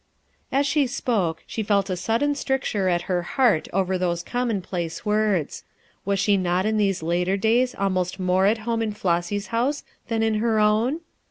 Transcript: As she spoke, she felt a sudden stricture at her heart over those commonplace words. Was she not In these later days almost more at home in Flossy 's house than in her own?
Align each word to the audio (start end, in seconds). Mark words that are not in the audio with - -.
As 0.51 0.65
she 0.65 0.87
spoke, 0.87 1.43
she 1.45 1.61
felt 1.61 1.87
a 1.87 1.95
sudden 1.95 2.33
stricture 2.33 2.89
at 2.89 3.03
her 3.03 3.21
heart 3.21 3.67
over 3.71 3.99
those 3.99 4.23
commonplace 4.23 5.05
words. 5.05 5.63
Was 6.05 6.19
she 6.19 6.37
not 6.37 6.65
In 6.65 6.77
these 6.77 7.03
later 7.03 7.37
days 7.37 7.75
almost 7.75 8.19
more 8.19 8.47
at 8.47 8.57
home 8.65 8.81
in 8.81 8.93
Flossy 8.93 9.37
's 9.37 9.47
house 9.53 9.83
than 10.07 10.23
in 10.23 10.33
her 10.41 10.59
own? 10.59 11.01